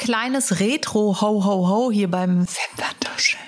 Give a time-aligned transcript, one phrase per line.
[0.00, 3.42] ein kleines Retro-Ho-Ho-Ho hier beim Wimperntuscheln.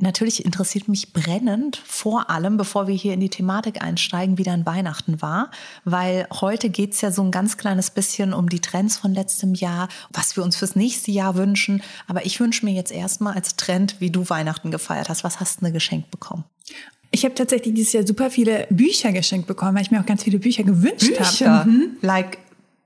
[0.00, 4.64] Natürlich interessiert mich brennend, vor allem, bevor wir hier in die Thematik einsteigen, wie dann
[4.64, 5.50] Weihnachten war.
[5.84, 9.88] Weil heute geht's ja so ein ganz kleines bisschen um die Trends von letztem Jahr,
[10.12, 11.82] was wir uns fürs nächste Jahr wünschen.
[12.06, 15.24] Aber ich wünsche mir jetzt erstmal als Trend, wie du Weihnachten gefeiert hast.
[15.24, 16.44] Was hast du denn geschenkt bekommen?
[17.10, 20.22] Ich habe tatsächlich dieses Jahr super viele Bücher geschenkt bekommen, weil ich mir auch ganz
[20.22, 21.28] viele Bücher gewünscht habe.
[21.28, 21.64] Bücher?
[21.64, 21.96] Mhm.
[22.02, 22.38] Like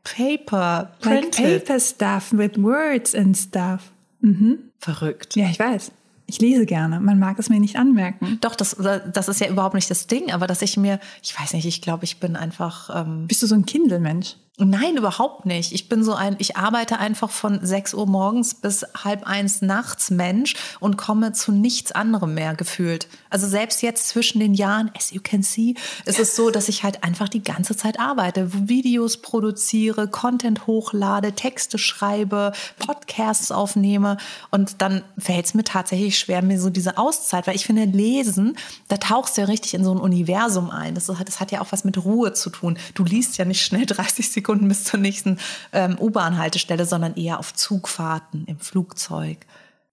[0.05, 1.45] paper, printed.
[1.45, 3.93] Like paper stuff with words and stuff.
[4.21, 4.59] Mhm.
[4.79, 5.37] Verrückt.
[5.37, 5.93] Ja, ich weiß.
[6.27, 7.01] Ich lese gerne.
[7.01, 8.39] Man mag es mir nicht anmerken.
[8.41, 11.53] Doch, das, das ist ja überhaupt nicht das Ding, aber dass ich mir, ich weiß
[11.53, 12.89] nicht, ich glaube, ich bin einfach.
[12.95, 14.37] Ähm Bist du so ein Kindle-Mensch?
[14.59, 15.73] Nein, überhaupt nicht.
[15.73, 20.11] Ich bin so ein, ich arbeite einfach von 6 Uhr morgens bis halb eins nachts
[20.11, 23.09] Mensch und komme zu nichts anderem mehr gefühlt.
[23.31, 26.83] Also selbst jetzt zwischen den Jahren, as you can see, ist es so, dass ich
[26.83, 34.19] halt einfach die ganze Zeit arbeite, Videos produziere, Content hochlade, Texte schreibe, Podcasts aufnehme
[34.51, 38.59] und dann fällt es mir tatsächlich schwer, mir so diese Auszeit, weil ich finde, lesen,
[38.89, 40.95] da tauchst du ja richtig in so ein Universum ein.
[40.95, 42.79] Das, das hat ja auch was mit Ruhe zu tun.
[42.93, 45.39] Du liest ja nicht schnell 30 Sekunden Sekunden bis zur nächsten
[45.73, 49.39] ähm, U-Bahn-Haltestelle, sondern eher auf Zugfahrten, im Flugzeug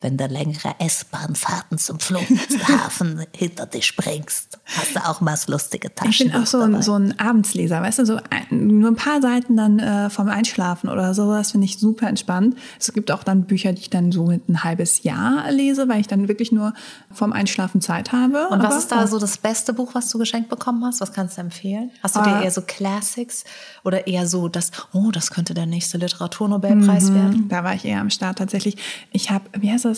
[0.02, 6.28] wenn du längere S-Bahn-Fahrten zum Flughafen hinter dich bringst, hast du auch mal lustige Taschen.
[6.28, 9.22] Ich bin auch so ein, so ein Abendsleser, weißt du, so ein, nur ein paar
[9.22, 12.56] Seiten dann äh, vom Einschlafen oder sowas finde ich super entspannt.
[12.80, 16.08] Es gibt auch dann Bücher, die ich dann so ein halbes Jahr lese, weil ich
[16.08, 16.74] dann wirklich nur
[17.12, 18.48] vom Einschlafen Zeit habe.
[18.48, 21.02] Und was ist da so das beste Buch, was du geschenkt bekommen hast?
[21.02, 21.92] Was kannst du empfehlen?
[22.02, 23.44] Hast du dir äh, eher so Classics
[23.84, 27.48] oder eher so das, oh, das könnte der nächste Literaturnobelpreis mhm, werden?
[27.50, 28.78] Da war ich eher am Start tatsächlich.
[29.12, 29.89] Ich habe, wie heißt das?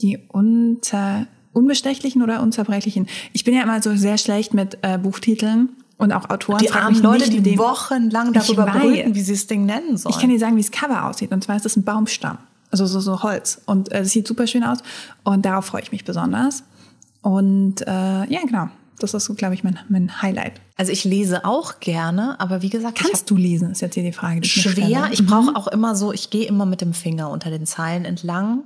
[0.00, 3.06] Die unter, unbestechlichen oder unzerbrechlichen.
[3.32, 6.58] Ich bin ja immer so sehr schlecht mit äh, Buchtiteln und auch Autoren.
[6.58, 10.14] Die armen Leute, die den, wochenlang darüber brüten, wie sie das Ding nennen sollen.
[10.14, 11.30] Ich kann dir sagen, wie das Cover aussieht.
[11.30, 12.38] Und zwar ist es ein Baumstamm.
[12.70, 13.60] Also so, so Holz.
[13.66, 14.78] Und es äh, sieht super schön aus.
[15.24, 16.64] Und darauf freue ich mich besonders.
[17.22, 18.68] Und äh, ja, genau.
[18.98, 20.60] Das ist so, glaube ich, mein, mein Highlight.
[20.76, 23.70] Also ich lese auch gerne, aber wie gesagt, kannst du lesen?
[23.70, 24.40] Ist jetzt hier die Frage.
[24.40, 25.08] Die schwer.
[25.10, 25.56] Ich, ich brauche mhm.
[25.56, 26.12] auch immer so.
[26.12, 28.64] Ich gehe immer mit dem Finger unter den Zeilen entlang.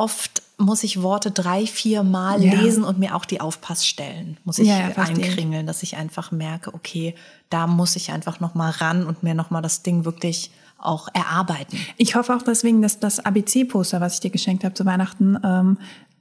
[0.00, 2.54] Oft muss ich Worte drei, vier Mal ja.
[2.54, 6.72] lesen und mir auch die Aufpassstellen muss ich ja, ja, einkringeln, dass ich einfach merke,
[6.72, 7.14] okay,
[7.50, 11.08] da muss ich einfach noch mal ran und mir noch mal das Ding wirklich auch
[11.12, 11.76] erarbeiten.
[11.98, 15.76] Ich hoffe auch deswegen, dass das ABC-Poster, was ich dir geschenkt habe zu Weihnachten, ähm,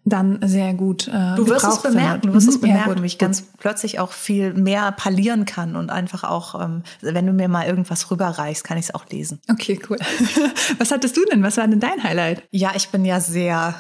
[0.06, 2.62] dann sehr gut äh, Du wirst es bemerken, du wirst es mhm.
[2.62, 6.84] bemerken, ja, wie ich ganz plötzlich auch viel mehr parlieren kann und einfach auch, ähm,
[7.02, 9.40] wenn du mir mal irgendwas rüberreichst, kann ich es auch lesen.
[9.50, 9.98] Okay, cool.
[10.78, 11.44] Was hattest du denn?
[11.44, 12.44] Was war denn dein Highlight?
[12.52, 13.76] Ja, ich bin ja sehr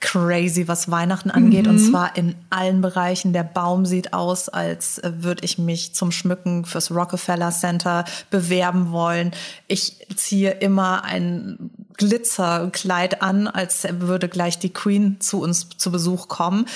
[0.00, 1.64] crazy, was Weihnachten angeht.
[1.64, 1.70] Mhm.
[1.70, 3.32] Und zwar in allen Bereichen.
[3.32, 8.92] Der Baum sieht aus, als äh, würde ich mich zum Schmücken fürs Rockefeller Center bewerben
[8.92, 9.32] wollen.
[9.68, 16.28] Ich ziehe immer ein Glitzerkleid an, als würde gleich die Queen zu uns zu Besuch
[16.28, 16.66] kommen.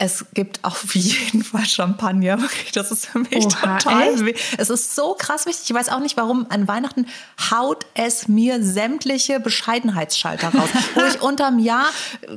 [0.00, 2.38] Es gibt auf jeden Fall Champagner.
[2.74, 4.28] Das ist für mich Oha, total.
[4.28, 4.58] Echt?
[4.58, 5.70] Es ist so krass wichtig.
[5.70, 7.06] Ich weiß auch nicht, warum an Weihnachten
[7.50, 10.68] haut es mir sämtliche Bescheidenheitsschalter raus.
[10.94, 11.86] Wo ich unterm Jahr,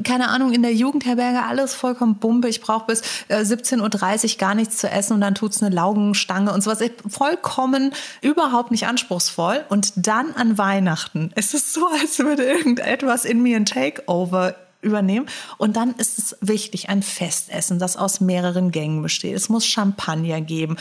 [0.03, 2.47] keine Ahnung, in der Jugendherberge alles vollkommen bumpe.
[2.47, 6.51] Ich brauche bis äh, 17.30 Uhr gar nichts zu essen und dann tut's eine Laugenstange
[6.51, 6.79] und sowas.
[7.07, 9.63] Vollkommen überhaupt nicht anspruchsvoll.
[9.69, 11.31] Und dann an Weihnachten.
[11.35, 15.27] Es ist so, als würde irgendetwas in mir ein Takeover übernehmen.
[15.57, 19.35] Und dann ist es wichtig, ein Festessen, das aus mehreren Gängen besteht.
[19.35, 20.77] Es muss Champagner geben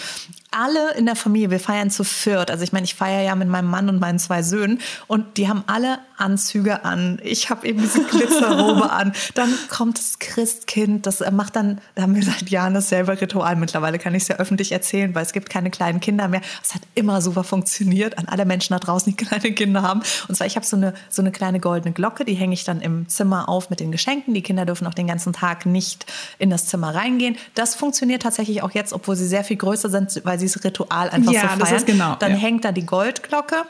[0.50, 2.50] alle in der Familie, wir feiern zu viert.
[2.50, 5.48] Also ich meine, ich feiere ja mit meinem Mann und meinen zwei Söhnen und die
[5.48, 7.20] haben alle Anzüge an.
[7.22, 9.12] Ich habe eben diese Glitzerrobe an.
[9.34, 13.56] Dann kommt das Christkind, das macht dann, da haben wir seit Jahren dasselbe Ritual.
[13.56, 16.40] Mittlerweile kann ich es ja öffentlich erzählen, weil es gibt keine kleinen Kinder mehr.
[16.62, 20.02] Es hat immer super funktioniert an alle Menschen da draußen, die kleine Kinder haben.
[20.28, 22.80] Und zwar, ich habe so eine, so eine kleine goldene Glocke, die hänge ich dann
[22.80, 24.34] im Zimmer auf mit den Geschenken.
[24.34, 26.06] Die Kinder dürfen auch den ganzen Tag nicht
[26.38, 27.36] in das Zimmer reingehen.
[27.54, 31.32] Das funktioniert tatsächlich auch jetzt, obwohl sie sehr viel größer sind, weil dieses Ritual einfach
[31.32, 31.86] ja, so feiern.
[31.86, 32.38] Genau, dann ja.
[32.38, 33.64] hängt da die Goldglocke.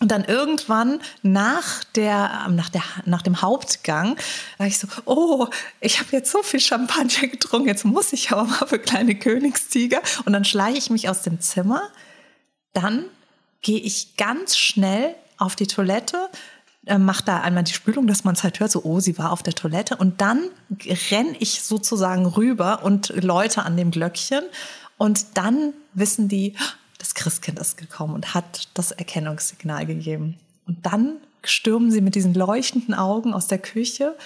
[0.00, 4.16] Und dann irgendwann nach der, nach der, nach dem Hauptgang
[4.56, 5.48] war ich so, oh,
[5.80, 10.00] ich habe jetzt so viel Champagner getrunken, jetzt muss ich aber mal für kleine Königstiger.
[10.24, 11.82] Und dann schleiche ich mich aus dem Zimmer.
[12.74, 13.06] Dann
[13.60, 16.28] gehe ich ganz schnell auf die Toilette,
[16.86, 19.32] äh, mache da einmal die Spülung, dass man es halt hört, so, oh, sie war
[19.32, 19.96] auf der Toilette.
[19.96, 20.48] Und dann
[21.10, 24.44] renne ich sozusagen rüber und läute an dem Glöckchen
[24.98, 26.54] und dann wissen die,
[26.98, 30.36] das Christkind ist gekommen und hat das Erkennungssignal gegeben.
[30.66, 34.16] Und dann stürmen sie mit diesen leuchtenden Augen aus der Küche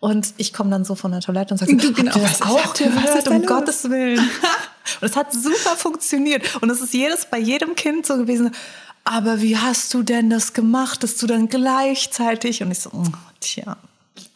[0.00, 2.42] und ich komme dann so von der Toilette und sage, so, genau, habt ihr das
[2.42, 4.18] auch gehört, um Gottes Willen.
[4.18, 6.62] und es hat super funktioniert.
[6.62, 8.50] Und es ist jedes, bei jedem Kind so gewesen,
[9.04, 13.14] aber wie hast du denn das gemacht, dass du dann gleichzeitig und ich so, mm,
[13.40, 13.76] tja,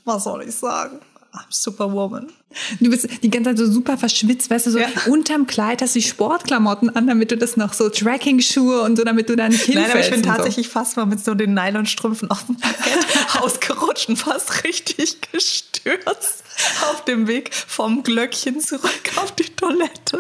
[0.05, 1.01] was soll ich sagen?
[1.33, 2.33] I'm Superwoman.
[2.81, 4.89] Du bist die ganze Zeit so super verschwitzt, weißt du, so Ja.
[5.07, 9.05] unterm Kleid hast du die Sportklamotten an, damit du das noch so Tracking-Schuhe und so,
[9.05, 9.95] damit du da nicht Nein, hinfällst.
[9.95, 10.31] aber ich bin und so.
[10.31, 13.07] tatsächlich fast mal mit so den Nylonstrümpfen auf dem Parkett
[13.41, 16.43] ausgerutscht und fast richtig gestürzt
[16.91, 20.19] auf dem Weg vom Glöckchen zurück auf die Toilette.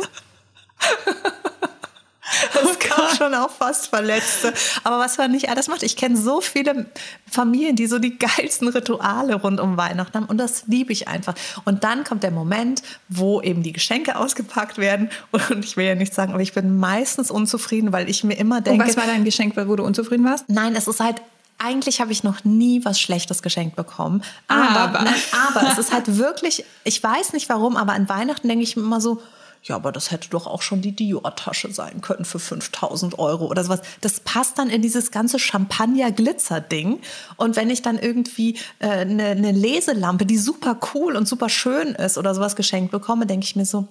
[3.20, 4.54] Schon auch fast Verletzte.
[4.82, 6.86] Aber was man nicht alles macht, ich kenne so viele
[7.30, 11.34] Familien, die so die geilsten Rituale rund um Weihnachten haben und das liebe ich einfach.
[11.66, 15.94] Und dann kommt der Moment, wo eben die Geschenke ausgepackt werden und ich will ja
[15.94, 19.04] nicht sagen, aber ich bin meistens unzufrieden, weil ich mir immer Und denke, was war
[19.04, 20.46] dein Geschenk, wo du unzufrieden warst?
[20.48, 21.20] Nein, es ist halt.
[21.62, 24.22] Eigentlich habe ich noch nie was Schlechtes geschenkt bekommen.
[24.48, 25.02] Aber, Aber.
[25.02, 25.14] Nein,
[25.46, 28.82] aber es ist halt wirklich, ich weiß nicht warum, aber an Weihnachten denke ich mir
[28.82, 29.20] immer so,
[29.62, 33.62] ja, aber das hätte doch auch schon die Dior-Tasche sein können für 5000 Euro oder
[33.62, 33.82] sowas.
[34.00, 37.00] Das passt dann in dieses ganze Champagner-Glitzer-Ding.
[37.36, 41.88] Und wenn ich dann irgendwie äh, eine, eine Leselampe, die super cool und super schön
[41.88, 43.86] ist oder sowas geschenkt bekomme, denke ich mir so,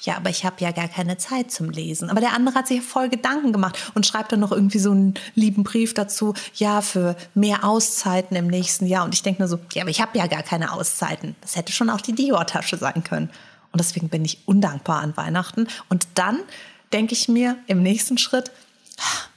[0.00, 2.10] ja, aber ich habe ja gar keine Zeit zum Lesen.
[2.10, 5.14] Aber der andere hat sich voll Gedanken gemacht und schreibt dann noch irgendwie so einen
[5.36, 9.04] lieben Brief dazu, ja, für mehr Auszeiten im nächsten Jahr.
[9.04, 11.36] Und ich denke nur so, ja, aber ich habe ja gar keine Auszeiten.
[11.40, 13.30] Das hätte schon auch die Dior-Tasche sein können.
[13.72, 15.66] Und deswegen bin ich undankbar an Weihnachten.
[15.88, 16.40] Und dann
[16.92, 18.52] denke ich mir im nächsten Schritt,
[18.98, 19.28] ah,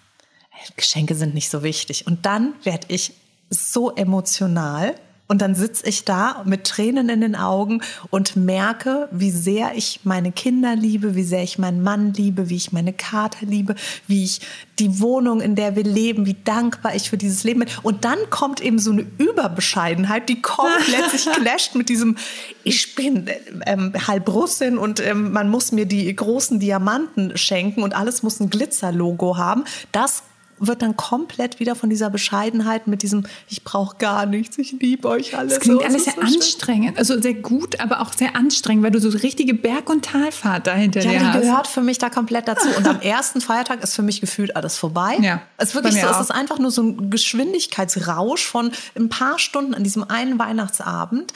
[0.76, 2.08] Geschenke sind nicht so wichtig.
[2.08, 3.14] Und dann werde ich
[3.50, 4.96] so emotional.
[5.28, 7.82] Und dann sitze ich da mit Tränen in den Augen
[8.12, 12.56] und merke, wie sehr ich meine Kinder liebe, wie sehr ich meinen Mann liebe, wie
[12.56, 13.74] ich meine Kater liebe,
[14.08, 14.42] wie ich
[14.78, 17.70] die Wohnung, in der wir leben, wie dankbar ich für dieses Leben bin.
[17.82, 22.18] Und dann kommt eben so eine Überbescheidenheit, die komplett sich clasht mit diesem,
[22.64, 23.28] ich bin
[23.66, 28.40] ähm, halb Russin und ähm, man muss mir die großen Diamanten schenken und alles muss
[28.40, 29.64] ein Glitzerlogo haben.
[29.92, 30.22] Das
[30.58, 35.08] wird dann komplett wieder von dieser Bescheidenheit mit diesem, ich brauche gar nichts, ich liebe
[35.08, 35.50] euch alle.
[35.50, 36.36] Das klingt so, alles sehr so schön.
[36.36, 36.98] anstrengend.
[36.98, 41.02] Also sehr gut, aber auch sehr anstrengend, weil du so richtige Berg- und Talfahrt dahinter
[41.02, 41.42] Ja, dir die hast.
[41.42, 42.68] gehört für mich da komplett dazu.
[42.78, 45.18] Und am ersten Feiertag ist für mich gefühlt alles vorbei.
[45.22, 49.40] Ja, es ist wirklich so, es ist einfach nur so ein Geschwindigkeitsrausch von ein paar
[49.40, 51.34] Stunden an diesem einen Weihnachtsabend.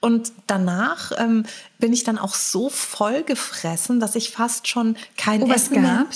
[0.00, 1.44] Und danach ähm,
[1.78, 5.80] bin ich dann auch so voll gefressen, dass ich fast schon kein Oh, was Essen
[5.82, 6.06] mehr.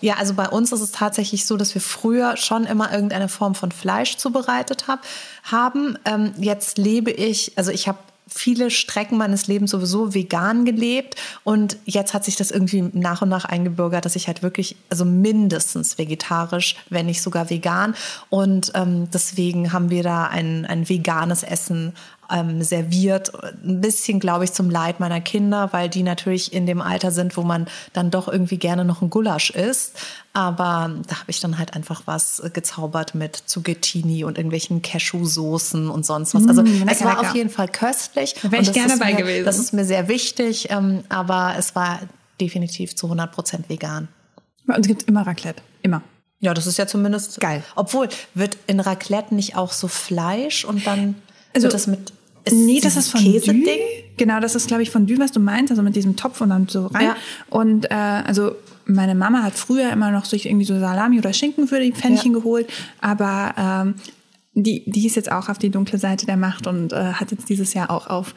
[0.00, 3.54] Ja, also bei uns ist es tatsächlich so, dass wir früher schon immer irgendeine Form
[3.54, 5.04] von Fleisch zubereitet hab,
[5.44, 5.98] haben.
[6.04, 7.98] Ähm, jetzt lebe ich, also ich habe
[8.32, 13.28] viele Strecken meines Lebens sowieso vegan gelebt und jetzt hat sich das irgendwie nach und
[13.28, 17.94] nach eingebürgert, dass ich halt wirklich, also mindestens vegetarisch, wenn nicht sogar vegan
[18.28, 21.92] und ähm, deswegen haben wir da ein, ein veganes Essen
[22.32, 23.32] ähm, serviert.
[23.64, 27.36] Ein bisschen, glaube ich, zum Leid meiner Kinder, weil die natürlich in dem Alter sind,
[27.36, 29.98] wo man dann doch irgendwie gerne noch ein Gulasch isst.
[30.32, 36.06] Aber da habe ich dann halt einfach was gezaubert mit Zucchini und irgendwelchen Cashew-Soßen und
[36.06, 36.46] sonst was.
[36.46, 37.20] Also Mm, lecker, es war lecker.
[37.30, 38.34] auf jeden Fall köstlich.
[38.42, 39.44] Da wär Und ich gerne mir, gewesen.
[39.44, 42.00] Das ist mir sehr wichtig, ähm, aber es war
[42.40, 44.08] definitiv zu 100 Prozent vegan.
[44.66, 45.62] Bei uns gibt es immer Raclette.
[45.82, 46.02] Immer.
[46.38, 47.62] Ja, das ist ja zumindest Geil.
[47.74, 51.16] Obwohl, wird in Raclette nicht auch so Fleisch und dann
[51.54, 52.12] Also, wird das mit
[52.44, 53.32] ist nee, das ist Fondue.
[53.40, 53.78] Käseding?
[54.16, 56.68] Genau, das ist, glaube ich, Fondue, was du meinst, also mit diesem Topf und dann
[56.68, 57.04] so rein.
[57.06, 57.16] Ja.
[57.48, 58.52] Und äh, also
[58.86, 62.32] meine Mama hat früher immer noch sich irgendwie so Salami oder Schinken für die Pfännchen
[62.32, 62.38] Ja.
[62.38, 62.68] geholt,
[63.00, 63.94] aber ähm,
[64.54, 67.48] die, die ist jetzt auch auf die dunkle Seite der Macht und äh, hat jetzt
[67.48, 68.34] dieses Jahr auch auf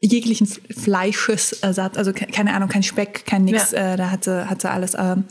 [0.00, 3.94] jeglichen Fleischesersatz, also ke- keine Ahnung, kein Speck, kein nix, Ja.
[3.94, 5.24] äh, da hat sie, hat sie alles ähm,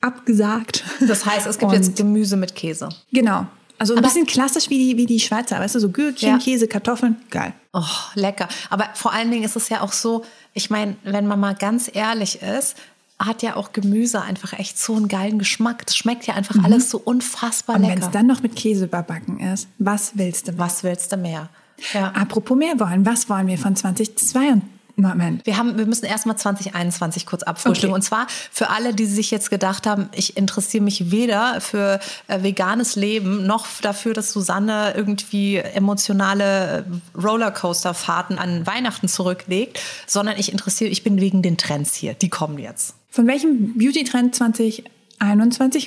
[0.00, 0.84] abgesagt.
[1.06, 2.88] Das heißt, es gibt Und- jetzt Gemüse mit Käse.
[3.12, 3.46] Genau.
[3.82, 6.38] Also ein Aber- bisschen klassisch wie die, wie die Schweizer, weißt du, so Gürkchen, Ja.
[6.38, 7.52] Käse, Kartoffeln, geil.
[7.72, 7.82] Oh,
[8.14, 8.46] lecker.
[8.70, 10.24] Aber vor allen Dingen ist es ja auch so,
[10.54, 12.76] ich meine, wenn man mal ganz ehrlich ist,
[13.18, 15.84] hat ja auch Gemüse einfach echt so einen geilen Geschmack.
[15.86, 18.10] Das schmeckt ja einfach alles so unfassbar Und wenn es lecker.
[18.12, 20.58] dann noch mit Käse überbacken ist, was willst du?
[20.58, 21.48] Was willst du mehr?
[21.92, 22.12] Ja.
[22.12, 24.62] Apropos mehr wollen, was wollen wir von 2022?
[25.02, 25.46] Moment.
[25.46, 27.90] Wir, haben, wir müssen erstmal 2021 kurz abfrühstücken.
[27.90, 27.94] Okay.
[27.94, 32.42] Und zwar für alle, die sich jetzt gedacht haben, ich interessiere mich weder für äh,
[32.42, 40.52] veganes Leben noch dafür, dass Susanne irgendwie emotionale äh, Rollercoaster-Fahrten an Weihnachten zurücklegt, sondern ich
[40.52, 42.14] interessiere, ich bin wegen den Trends hier.
[42.14, 42.94] Die kommen jetzt.
[43.10, 44.84] Von welchem Beauty-Trend 2021?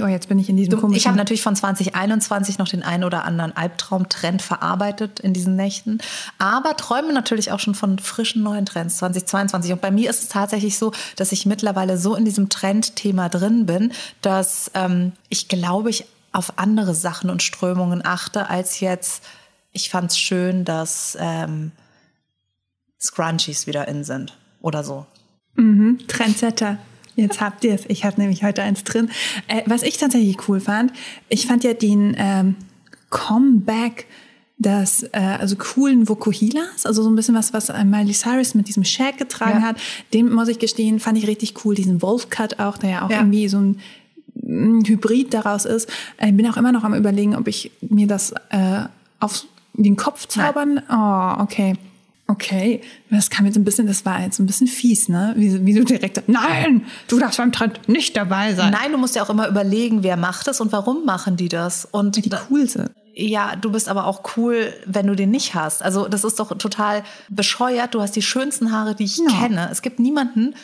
[0.03, 0.98] Oh, jetzt bin ich in diesem komischen...
[0.98, 6.00] Ich habe natürlich von 2021 noch den einen oder anderen Albtraumtrend verarbeitet in diesen Nächten,
[6.38, 9.74] aber träume natürlich auch schon von frischen neuen Trends 2022.
[9.74, 13.65] Und bei mir ist es tatsächlich so, dass ich mittlerweile so in diesem Trendthema drin
[13.65, 13.91] bin,
[14.22, 19.24] dass ähm, ich glaube ich auf andere Sachen und Strömungen achte als jetzt.
[19.72, 21.72] Ich fand es schön, dass ähm,
[23.01, 25.05] Scrunchies wieder in sind oder so.
[25.55, 26.77] Mhm, Trendsetter.
[27.15, 27.84] Jetzt habt ihr es.
[27.88, 29.10] Ich habe nämlich heute eins drin.
[29.48, 30.91] Äh, was ich tatsächlich cool fand,
[31.29, 32.55] ich fand ja den ähm,
[33.10, 34.07] Comeback
[34.57, 38.84] des äh, also coolen Vokuhilas, also so ein bisschen was, was Miley Cyrus mit diesem
[38.86, 39.67] Shag getragen Ja.
[39.67, 39.77] hat.
[40.13, 41.75] Den muss ich gestehen, fand ich richtig cool.
[41.75, 43.17] Diesen Wolf-Cut auch, der ja auch Ja.
[43.17, 43.81] irgendwie so ein
[44.86, 45.89] Hybrid daraus ist.
[46.22, 48.84] Ich bin auch immer noch am überlegen, ob ich mir das äh,
[49.19, 50.81] auf den Kopf zaubern.
[50.89, 51.74] Oh, okay.
[52.27, 55.34] Okay, das kam jetzt ein bisschen, das war jetzt ein bisschen fies, ne?
[55.38, 58.72] Wie, wie du direkt, nein, du darfst beim Trend nicht dabei sein.
[58.72, 61.86] Nein, du musst ja auch immer überlegen, wer macht es und warum machen die das.
[61.86, 62.89] Und Die cool sind.
[63.13, 65.84] Ja, du bist aber auch cool, wenn du den nicht hast.
[65.84, 67.94] Also das ist doch total bescheuert.
[67.94, 69.25] Du hast die schönsten Haare, die ich Ja.
[69.39, 69.70] kenne.
[69.72, 70.55] Es gibt niemanden,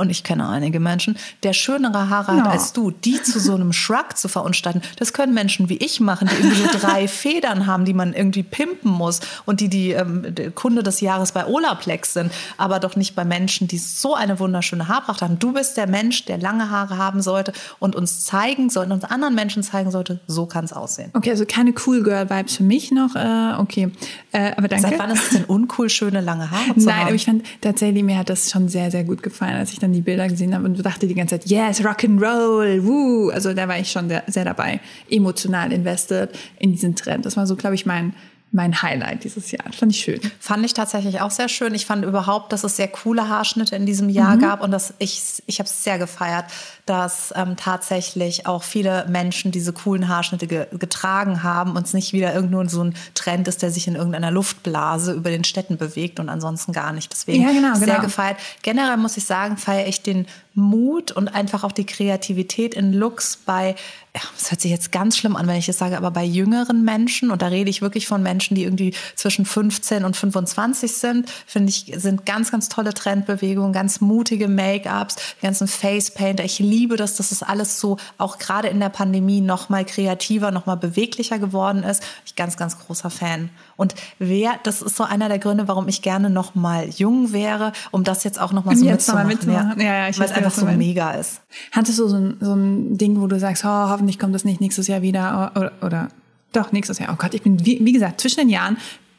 [0.00, 2.50] und ich kenne einige Menschen, der schönere Haare hat Ja.
[2.50, 2.90] als du.
[2.90, 6.62] Die zu so einem Shrug zu verunstalten, das können Menschen wie ich machen, die irgendwie
[6.62, 11.00] so drei Federn haben, die man irgendwie pimpen muss und die die ähm, Kunde des
[11.00, 15.38] Jahres bei Olaplex sind, aber doch nicht bei Menschen, die so eine wunderschöne Haarpracht haben.
[15.38, 19.34] Du bist der Mensch, der lange Haare haben sollte und uns zeigen sollte, uns anderen
[19.34, 21.10] Menschen zeigen sollte, so kann es aussehen.
[21.12, 23.14] Okay, also keine Cool Girl Vibes für mich noch.
[23.14, 23.90] Äh, okay,
[24.32, 24.88] äh, aber danke.
[24.88, 27.06] Seit wann ist es denn uncool, schöne lange Haare zu Nein, haben?
[27.06, 29.89] aber ich fand tatsächlich, mir hat das schon sehr, sehr gut gefallen, als ich dann
[29.92, 33.30] die Bilder gesehen habe und dachte die ganze Zeit, yes, Rock'n'Roll, woo.
[33.30, 34.80] Also da war ich schon sehr, sehr dabei,
[35.10, 37.26] emotional invested in diesen Trend.
[37.26, 38.14] Das war so, glaube ich, mein,
[38.52, 39.72] mein Highlight dieses Jahr.
[39.72, 40.20] Fand ich schön.
[40.40, 41.72] Fand ich tatsächlich auch sehr schön.
[41.74, 44.40] Ich fand überhaupt, dass es sehr coole Haarschnitte in diesem Jahr Mhm.
[44.40, 46.46] gab und dass ich, ich habe es sehr gefeiert,
[46.90, 52.12] dass ähm, tatsächlich auch viele Menschen diese coolen Haarschnitte ge getragen haben und es nicht
[52.12, 56.18] wieder irgendwo so ein Trend ist, der sich in irgendeiner Luftblase über den Städten bewegt
[56.18, 57.12] und ansonsten gar nicht.
[57.12, 58.00] Deswegen Ja, genau, sehr genau.
[58.00, 58.38] gefeiert.
[58.62, 63.38] Generell muss ich sagen, feiere ich den Mut und einfach auch die Kreativität in Looks
[63.46, 63.76] bei,
[64.12, 67.30] das hört sich jetzt ganz schlimm an, wenn ich das sage, aber bei jüngeren Menschen,
[67.30, 71.70] und da rede ich wirklich von Menschen, die irgendwie zwischen 15 und 25 sind, finde
[71.70, 76.44] ich, sind ganz, ganz tolle Trendbewegungen, ganz mutige Make-ups, die ganzen Face-Painter.
[76.44, 80.50] Ich liebe das, dass es alles so auch gerade in der Pandemie noch mal kreativer,
[80.50, 82.02] noch mal beweglicher geworden ist.
[82.26, 83.50] Ich ganz, ganz großer Fan.
[83.76, 87.72] Und wer, das ist so einer der Gründe, warum ich gerne noch mal jung wäre,
[87.90, 89.68] um das jetzt auch noch mal so Jetzt noch mal mitzumachen.
[89.68, 89.86] mitzumachen.
[89.86, 90.78] Ja, ja, ich weil es verstehe, einfach so meinst.
[90.78, 91.40] mega ist.
[91.72, 94.60] Hattest du so ein, so ein Ding, wo du sagst, oh, hoffentlich kommt das nicht
[94.60, 96.08] nächstes Jahr wieder oder, oder
[96.52, 97.10] doch nächstes Jahr.
[97.12, 98.76] Oh Gott, ich bin, wie, wie gesagt, zwischen den Jahren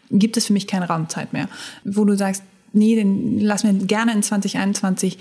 [0.10, 1.48] gibt es für mich keine Raumzeit mehr,
[1.86, 5.18] wo du sagst, nee, den lass mir gerne in 2021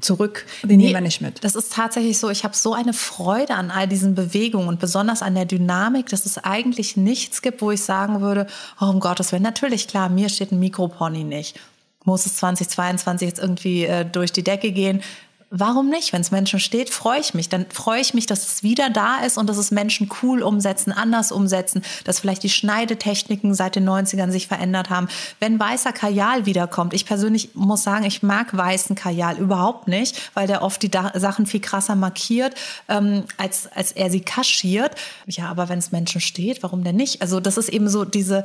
[0.00, 1.42] zurück, den nehmen wir nicht mit.
[1.44, 5.22] Das ist tatsächlich so, ich habe so eine Freude an all diesen Bewegungen und besonders
[5.22, 8.46] an der Dynamik, dass es eigentlich nichts gibt, wo ich sagen würde,
[8.80, 11.58] oh, um Gottes Willen, natürlich, klar, mir steht ein Mikropony nicht.
[12.04, 15.02] Muss es 2022 jetzt irgendwie äh, durch die Decke gehen?
[15.50, 16.12] Warum nicht?
[16.12, 17.48] Wenn es Menschen steht, freue ich mich.
[17.48, 20.92] Dann freue ich mich, dass es wieder da ist und dass es Menschen cool umsetzen,
[20.92, 25.08] anders umsetzen, dass vielleicht die Schneidetechniken seit den 90ern sich verändert haben.
[25.40, 30.46] Wenn weißer Kajal wiederkommt, ich persönlich muss sagen, ich mag weißen Kajal überhaupt nicht, weil
[30.46, 32.54] der oft die da Sachen viel krasser markiert,
[32.88, 34.96] ähm, als, als er sie kaschiert.
[35.26, 37.22] Ja, aber wenn es Menschen steht, warum denn nicht?
[37.22, 38.44] Also das ist eben so diese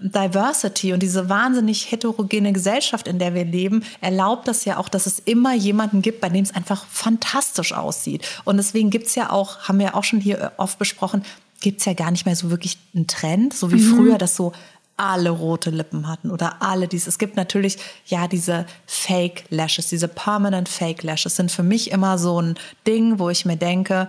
[0.00, 5.06] Diversity und diese wahnsinnig heterogene Gesellschaft, in der wir leben, erlaubt das ja auch, dass
[5.06, 8.26] es immer jemanden gibt, bei dem es einfach fantastisch aussieht.
[8.44, 11.24] Und deswegen gibt's ja auch, haben wir auch schon hier oft besprochen,
[11.60, 14.52] gibt's ja gar nicht mehr so wirklich einen Trend, so wie früher, dass so
[14.96, 17.06] alle rote Lippen hatten oder alle dies.
[17.06, 22.18] Es gibt natürlich ja diese Fake Lashes, diese permanent Fake Lashes sind für mich immer
[22.18, 24.08] so ein Ding, wo ich mir denke,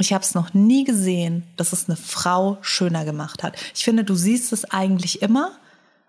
[0.00, 3.56] ich habe es noch nie gesehen, dass es eine Frau schöner gemacht hat.
[3.74, 5.52] Ich finde, du siehst es eigentlich immer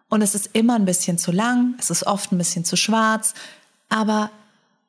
[0.10, 3.34] und es ist immer ein bisschen zu lang, es ist oft ein bisschen zu schwarz,
[3.90, 4.32] aber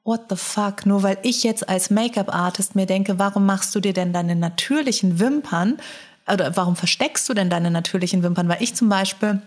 [0.04, 3.92] what the fuck, nur weil ich jetzt als Make-up-Artist mir denke, warum machst du dir
[3.92, 5.78] denn deine natürlichen Wimpern
[6.30, 8.48] oder warum versteckst du denn deine natürlichen Wimpern?
[8.48, 9.40] Weil ich zum Beispiel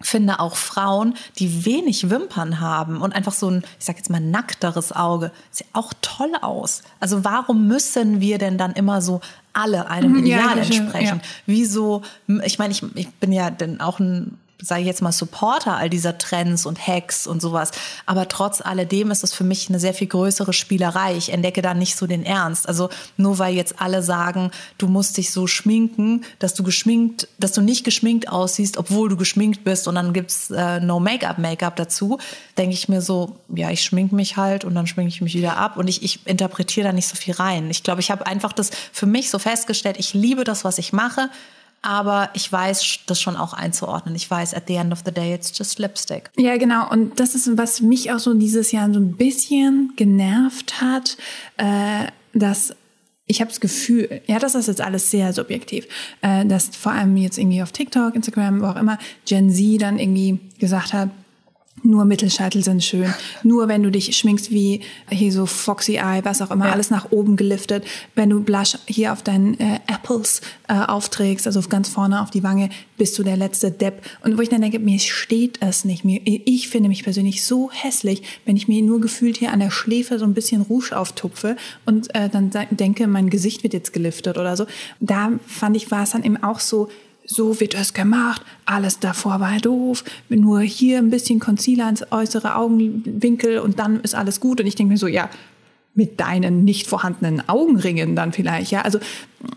[0.00, 4.20] finde auch Frauen, die wenig Wimpern haben und einfach so ein, ich sag jetzt mal,
[4.20, 6.82] nackteres Auge, sieht auch toll aus.
[7.00, 9.20] Also warum müssen wir denn dann immer so
[9.52, 11.20] alle einem Mhm, ja, Ideal verstehe, entsprechen?
[11.22, 11.28] ja.
[11.46, 12.02] Wieso,
[12.44, 15.90] ich meine, ich, ich bin ja dann auch ein sage ich jetzt mal, Supporter all
[15.90, 17.72] dieser Trends und Hacks und sowas.
[18.06, 21.16] Aber trotz alledem ist es für mich eine sehr viel größere Spielerei.
[21.16, 22.68] Ich entdecke da nicht so den Ernst.
[22.68, 27.52] Also nur weil jetzt alle sagen, du musst dich so schminken, dass du geschminkt, dass
[27.52, 31.76] du nicht geschminkt aussiehst, obwohl du geschminkt bist und dann gibt's äh, No Make-up Make-up
[31.76, 32.18] dazu,
[32.56, 35.56] denke ich mir so, ja, ich schminke mich halt und dann schminke ich mich wieder
[35.56, 37.70] ab und ich, ich interpretiere da nicht so viel rein.
[37.70, 40.92] Ich glaube, ich habe einfach das für mich so festgestellt, ich liebe das, was ich
[40.92, 41.28] mache.
[41.82, 44.14] Aber ich weiß das schon auch einzuordnen.
[44.14, 46.30] Ich weiß, at the end of the day, it's just lipstick.
[46.36, 46.90] Ja, genau.
[46.90, 51.16] Und das ist, was mich auch so dieses Jahr so ein bisschen genervt hat,
[51.58, 52.74] äh, dass
[53.28, 55.86] ich habe das Gefühl, ja, das ist jetzt alles sehr subjektiv,
[56.22, 59.98] äh, dass vor allem jetzt irgendwie auf TikTok, Instagram, wo auch immer, Gen Z dann
[59.98, 61.10] irgendwie gesagt hat,
[61.82, 63.12] nur Mittelscheitel sind schön.
[63.42, 64.80] Nur wenn du dich schminkst wie
[65.10, 66.72] hier so Foxy Eye, was auch immer, Ja.
[66.72, 67.84] alles nach oben geliftet.
[68.14, 72.42] Wenn du Blush hier auf deinen äh, Apples äh, aufträgst, also ganz vorne auf die
[72.42, 74.02] Wange, bist du der letzte Depp.
[74.24, 76.04] Und wo ich dann denke, mir steht es nicht.
[76.04, 79.70] Mir, ich finde mich persönlich so hässlich, wenn ich mir nur gefühlt hier an der
[79.70, 84.38] Schläfe so ein bisschen Rouge auftupfe und äh, dann denke, mein Gesicht wird jetzt geliftet
[84.38, 84.66] oder so.
[85.00, 86.88] Da fand ich, war es dann eben auch so,
[87.26, 92.56] so wird es gemacht, alles davor war doof, nur hier ein bisschen Concealer ins äußere
[92.56, 94.60] Augenwinkel und dann ist alles gut.
[94.60, 95.28] Und ich denke mir so, ja,
[95.94, 98.82] mit deinen nicht vorhandenen Augenringen dann vielleicht, ja.
[98.82, 98.98] Also,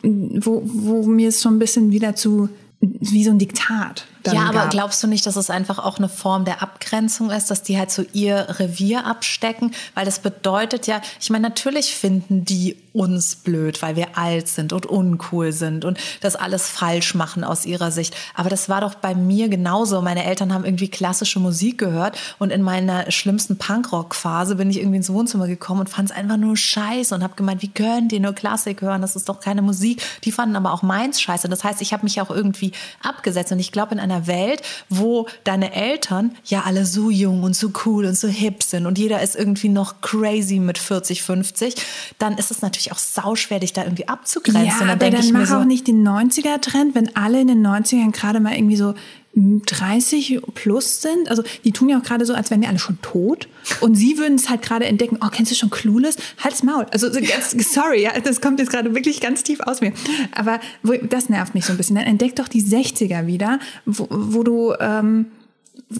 [0.04, 2.50] wo, wo mir es schon ein bisschen wieder zu,
[2.80, 4.06] wie so ein Diktat.
[4.26, 4.70] Ja, aber gab.
[4.72, 7.92] glaubst du nicht, dass es einfach auch eine Form der Abgrenzung ist, dass die halt
[7.92, 9.74] so ihr Revier abstecken?
[9.96, 14.74] Weil das bedeutet ja, ich meine, natürlich finden die uns blöd, weil wir alt sind
[14.74, 18.16] und uncool sind und das alles falsch machen aus ihrer Sicht.
[18.34, 20.02] Aber das war doch bei mir genauso.
[20.02, 24.98] Meine Eltern haben irgendwie klassische Musik gehört und in meiner schlimmsten Punkrock-Phase bin ich irgendwie
[24.98, 28.20] ins Wohnzimmer gekommen und fand es einfach nur scheiße und habe gemeint, wie könnt ihr
[28.20, 29.02] nur Klassik hören?
[29.02, 30.02] Das ist doch keine Musik.
[30.24, 31.48] Die fanden aber auch meins scheiße.
[31.48, 32.72] Das heißt, ich habe mich auch irgendwie
[33.04, 37.56] abgesetzt und ich glaube, in einer Welt, wo deine Eltern ja alle so jung und
[37.56, 41.76] so cool und so hip sind und jeder ist irgendwie noch crazy mit 40, 50,
[42.18, 44.66] dann ist es natürlich auch sauschwer, dich da irgendwie abzugrenzen.
[44.66, 47.48] Ja, dann aber dann ich mir mach so, auch nicht den 90er-Trend, wenn alle in
[47.48, 48.94] den 90ern gerade mal irgendwie so
[49.36, 51.30] 30 plus sind.
[51.30, 53.48] Also die tun ja auch gerade so, als wären wir alle schon tot.
[53.80, 56.18] Und sie würden es halt gerade entdecken, oh, kennst du schon Clueless?
[56.44, 56.86] Halt's Maul.
[56.92, 57.20] Also so
[57.60, 59.94] sorry, ja, das kommt jetzt gerade wirklich ganz tief aus mir.
[60.34, 61.96] Aber wo, das nervt mich so ein bisschen.
[61.96, 64.74] Dann entdeck doch die 60er wieder, wo, wo du...
[64.80, 65.28] Ähm,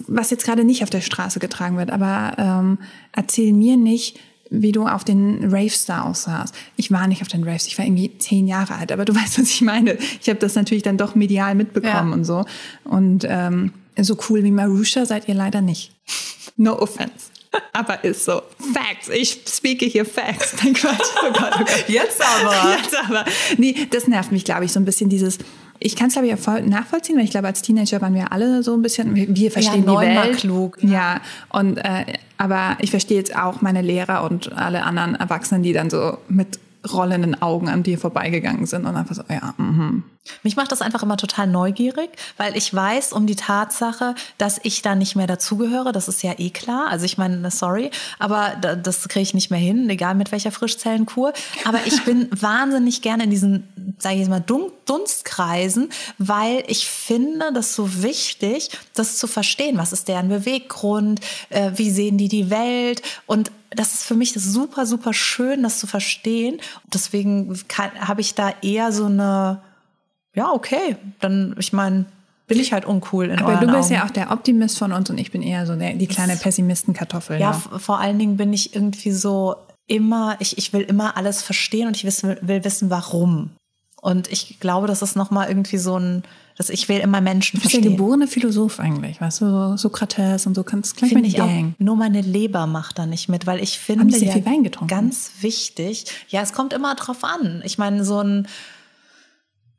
[0.06, 2.78] was jetzt gerade nicht auf der Straße getragen wird, aber ähm,
[3.12, 4.20] erzähl mir nicht,
[4.50, 6.54] wie du auf den Raves da aussahst.
[6.76, 9.38] Ich war nicht auf den Raves, ich war irgendwie zehn Jahre alt, aber du weißt,
[9.38, 9.96] was ich meine.
[10.20, 12.14] Ich habe das natürlich dann doch medial mitbekommen Ja.
[12.14, 12.44] und so.
[12.84, 15.92] Und ähm, so cool wie Marusha seid ihr leider nicht.
[16.56, 17.30] No offense.
[17.72, 18.42] Aber ist so.
[18.74, 19.08] Facts.
[19.08, 20.54] Ich speake hier Facts.
[20.62, 20.98] Nein, Quatsch.
[21.22, 21.84] Oh Gott, oh Gott.
[21.88, 22.76] Jetzt aber.
[22.76, 23.24] Jetzt aber.
[23.56, 25.38] Nee, das nervt mich, glaube ich, so ein bisschen dieses.
[25.82, 28.74] Ich kann es, glaube ich, nachvollziehen, weil ich glaube, als Teenager waren wir alle so
[28.74, 30.36] ein bisschen, wir, wir verstehen die neunmal Welt.
[30.36, 32.04] klug, Ja, und äh,
[32.36, 36.58] aber ich verstehe jetzt auch meine Lehrer und alle anderen Erwachsenen, die dann so mit
[36.90, 40.04] rollenden Augen an dir vorbeigegangen sind und einfach so, ja, mhm.
[40.42, 44.82] Mich macht das einfach immer total neugierig, weil ich weiß um die Tatsache, dass ich
[44.82, 45.92] da nicht mehr dazugehöre.
[45.92, 46.88] Das ist ja eh klar.
[46.88, 50.52] Also ich meine, sorry, aber da- das kriege ich nicht mehr hin, egal mit welcher
[50.52, 51.32] Frischzellenkur.
[51.64, 56.86] Aber ich bin wahnsinnig gerne in diesen, sage ich jetzt mal, Dun- Dunstkreisen, weil ich
[56.88, 59.78] finde das so wichtig, das zu verstehen.
[59.78, 61.20] Was ist deren Beweggrund?
[61.48, 63.02] Äh, wie sehen die die Welt?
[63.26, 66.60] Und das ist für mich super, super schön, das zu verstehen.
[66.92, 67.58] Deswegen
[68.00, 69.62] habe ich da eher so eine
[70.34, 72.04] ja, okay, dann, ich meine,
[72.46, 73.94] bin ich halt uncool in Aber du bist Augen.
[73.94, 77.38] ja auch der Optimist von uns und ich bin eher so der, die kleine Pessimistenkartoffel.
[77.40, 77.56] Ja, Ja.
[77.56, 79.54] f- vor allen Dingen bin ich irgendwie so
[79.86, 83.50] immer, ich, ich will immer alles verstehen und ich wissen, will wissen, warum.
[84.02, 86.22] Und ich glaube, das ist nochmal irgendwie so ein,
[86.56, 87.96] dass ich will immer Menschen Du bist der verstehen.
[87.98, 91.74] geborene Philosoph eigentlich, weißt du, so Sokrates und so kannst gleich Finde ich auch, Gang.
[91.78, 94.62] nur meine Leber macht da nicht mit, weil ich finde Haben sehr ja viel Wein
[94.64, 94.88] getrunken?
[94.88, 96.06] ganz wichtig.
[96.28, 97.62] Ja, es kommt immer drauf an.
[97.64, 98.48] Ich meine, so ein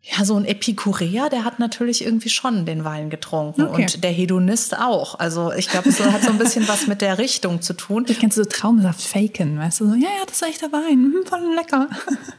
[0.04, 3.84] ja, so ein Epikureer, der hat natürlich irgendwie schon den Wein getrunken Okay.
[3.84, 5.20] und der Hedonist auch.
[5.20, 8.06] Also ich glaube, es hat so ein bisschen was mit der Richtung zu tun.
[8.10, 11.14] Ich kennst du so Traumsaft faken, weißt du, so, ja, ja, das ist echter Wein,
[11.14, 11.88] hm, voll lecker.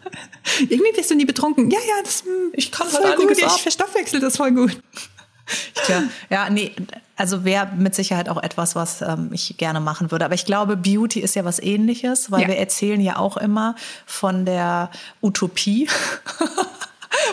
[0.61, 1.71] Irgendwie wirst du nie betrunken.
[1.71, 3.53] Ja, ja, das, hm, Ich kann voll halt gut, einiges ab.
[3.57, 4.77] ich verstoffwechsel das voll gut.
[5.87, 6.73] Tja, ja, nee,
[7.17, 10.25] also wäre mit Sicherheit auch etwas, was ähm, ich gerne machen würde.
[10.25, 12.49] Aber ich glaube, Beauty ist ja was ähnliches, weil Ja.
[12.49, 15.89] wir erzählen ja auch immer von der Utopie,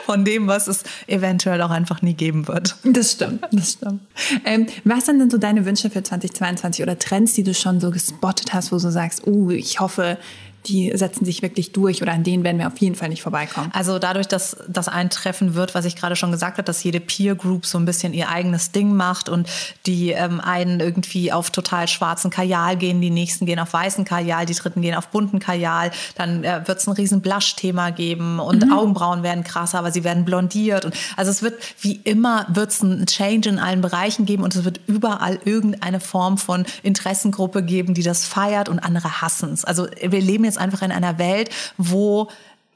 [0.05, 2.75] von dem, was es eventuell auch einfach nie geben wird.
[2.83, 4.01] Das stimmt, das stimmt.
[4.45, 7.91] Ähm, was sind denn so deine Wünsche für 2022 oder Trends, die du schon so
[7.91, 10.17] gespottet hast, wo du sagst, uh, ich hoffe,
[10.65, 13.71] die setzen sich wirklich durch oder an denen werden wir auf jeden Fall nicht vorbeikommen?
[13.73, 17.35] Also dadurch, dass das eintreffen wird, was ich gerade schon gesagt habe, dass jede Peer
[17.35, 19.47] Group so ein bisschen ihr eigenes Ding macht und
[19.85, 24.45] die ähm, einen irgendwie auf total schwarzen Kajal gehen, die nächsten gehen auf weißen Kajal,
[24.45, 28.71] die dritten gehen auf bunten Kajal, dann äh, wird es ein riesen Blush-Thema geben und
[28.71, 32.81] Augenbrauen werden krasser, aber sie werden blondiert und also es wird wie immer wird es
[32.81, 37.93] einen Change in allen Bereichen geben und es wird überall irgendeine Form von Interessengruppe geben,
[37.93, 39.65] die das feiert und andere hassen es.
[39.65, 42.27] Also wir leben jetzt einfach in einer Welt, wo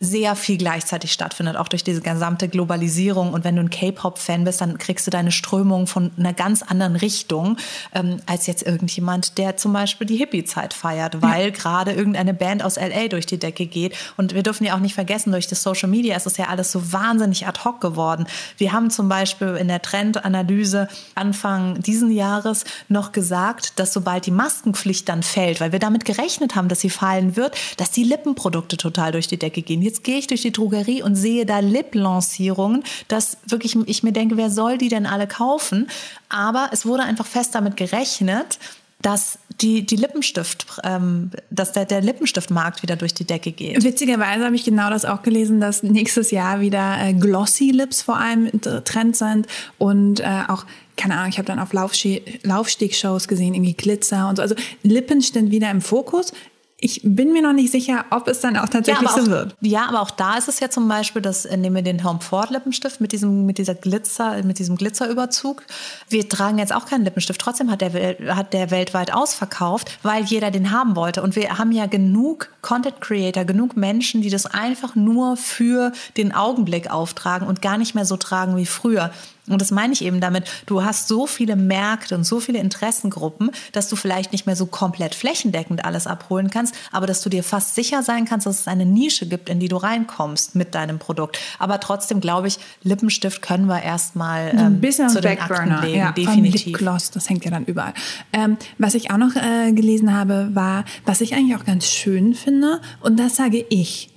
[0.03, 3.33] sehr viel gleichzeitig stattfindet, auch durch diese gesamte Globalisierung.
[3.33, 6.95] Und wenn du ein K-Pop-Fan bist, dann kriegst du deine Strömung von einer ganz anderen
[6.95, 7.57] Richtung
[7.93, 11.49] ähm, als jetzt irgendjemand, der zum Beispiel die Hippie-Zeit feiert, weil ja.
[11.51, 13.95] gerade irgendeine Band aus LA durch die Decke geht.
[14.17, 16.71] Und wir dürfen ja auch nicht vergessen, durch das Social Media ist es ja alles
[16.71, 18.25] so wahnsinnig ad hoc geworden.
[18.57, 24.31] Wir haben zum Beispiel in der Trendanalyse Anfang diesen Jahres noch gesagt, dass sobald die
[24.31, 28.75] Maskenpflicht dann fällt, weil wir damit gerechnet haben, dass sie fallen wird, dass die Lippenprodukte
[28.75, 29.81] total durch die Decke gehen.
[29.81, 34.37] Jetzt gehe ich durch die Drogerie und sehe da Lip-Lancierungen, dass wirklich ich mir denke,
[34.37, 35.89] wer soll die denn alle kaufen?
[36.29, 38.57] Aber es wurde einfach fest damit gerechnet,
[39.03, 43.83] dass die, die Lippenstift, ähm, dass der, der Lippenstiftmarkt wieder durch die Decke geht.
[43.83, 48.17] Witzigerweise habe ich genau das auch gelesen, dass nächstes Jahr wieder äh, Glossy Lips vor
[48.17, 48.49] allem
[48.85, 54.29] Trend sind und äh, auch keine Ahnung, ich habe dann auf Laufsteg-Shows gesehen, irgendwie Glitzer
[54.29, 54.43] und so.
[54.43, 54.53] Also
[54.83, 56.33] Lippen stehen wieder im Fokus
[56.83, 59.55] ich bin mir noch nicht sicher, ob es dann auch tatsächlich ja, so wird.
[59.61, 62.19] Ja, aber auch da ist es ja zum Beispiel, dass äh, nehmen wir den Home
[62.19, 65.63] Ford Lippenstift mit diesem mit dieser Glitzer mit diesem Glitzerüberzug.
[66.09, 67.39] Wir tragen jetzt auch keinen Lippenstift.
[67.39, 71.23] Trotzdem hat der hat der weltweit ausverkauft, weil jeder den haben wollte.
[71.23, 76.33] Und wir haben ja genug Content Creator, genug Menschen, die das einfach nur für den
[76.33, 79.11] Augenblick auftragen und gar nicht mehr so tragen wie früher.
[79.47, 83.51] Und das meine ich eben damit, du hast so viele Märkte und so viele Interessengruppen,
[83.73, 87.43] dass du vielleicht nicht mehr so komplett flächendeckend alles abholen kannst, aber dass du dir
[87.43, 90.97] fast sicher sein kannst, dass es eine Nische gibt, in die du reinkommst mit deinem
[90.97, 91.39] Produkt.
[91.59, 95.97] Aber trotzdem glaube ich, Lippenstift können wir erstmal ähm, ein bisschen zu den Akten legen,
[95.97, 96.65] ja, definitiv.
[96.67, 97.93] Lipgloss, das hängt ja dann überall.
[98.31, 102.33] Ähm, was ich auch noch äh, gelesen habe, war, was ich eigentlich auch ganz schön
[102.33, 104.09] finde, und das sage ich,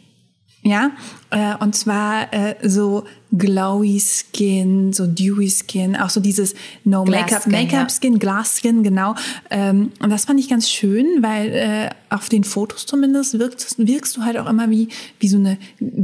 [0.62, 0.90] ja,
[1.30, 7.46] äh, und zwar äh, so glowy Skin, so dewy Skin, auch so dieses No Make-up,
[7.46, 8.18] Make-up Skin, ja.
[8.18, 9.14] Glass Skin, genau.
[9.50, 14.16] Ähm, und das fand ich ganz schön, weil äh, auf den Fotos zumindest wirkst, wirkst
[14.16, 15.58] du halt auch immer wie, wie so eine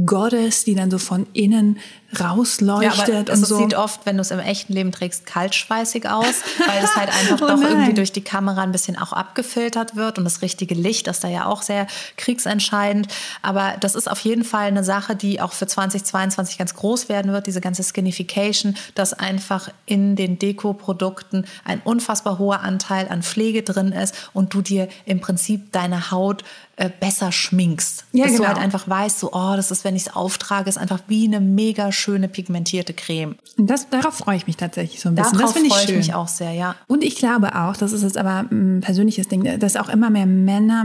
[0.05, 1.79] Goddess, die dann so von innen
[2.19, 3.55] rausleuchtet ja, aber und so.
[3.55, 6.25] Es sieht oft, wenn du es im echten Leben trägst, kaltschweißig aus,
[6.67, 10.17] weil es halt einfach oh doch irgendwie durch die Kamera ein bisschen auch abgefiltert wird
[10.17, 13.07] und das richtige Licht ist da ja auch sehr kriegsentscheidend.
[13.41, 17.31] Aber das ist auf jeden Fall eine Sache, die auch für 2022 ganz groß werden
[17.31, 23.63] wird, diese ganze Skinification, dass einfach in den Deko-Produkten ein unfassbar hoher Anteil an Pflege
[23.63, 26.43] drin ist und du dir im Prinzip deine Haut
[26.75, 28.05] äh, besser schminkst.
[28.13, 28.43] Ja, dass genau.
[28.45, 31.27] du halt einfach weißt, so, oh, das ist, wenn ich es auftrage, ist einfach wie
[31.27, 33.35] eine mega schöne pigmentierte Creme.
[33.57, 35.37] Und das, darauf freue ich mich tatsächlich so ein bisschen.
[35.37, 36.75] Darauf das finde ich, freu ich mich auch sehr, ja.
[36.87, 40.25] Und ich glaube auch, das ist jetzt aber ein persönliches Ding, dass auch immer mehr
[40.25, 40.83] Männer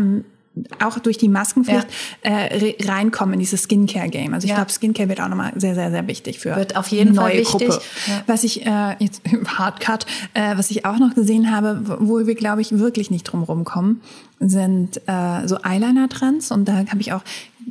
[0.82, 1.86] auch durch die Maskenpflicht
[2.24, 2.30] ja.
[2.30, 4.34] äh, reinkommen in dieses Skincare-Game.
[4.34, 4.56] Also ich ja.
[4.56, 7.68] glaube, Skincare wird auch nochmal sehr, sehr, sehr wichtig für wird auf jeden neue Fall
[7.68, 7.80] Gruppe.
[8.06, 8.22] Ja.
[8.26, 9.22] Was ich äh, jetzt
[9.58, 13.42] Hardcut, äh, was ich auch noch gesehen habe, wo wir glaube ich wirklich nicht drum
[13.42, 14.00] rumkommen,
[14.40, 17.22] sind äh, so Eyeliner-Trends und da habe ich auch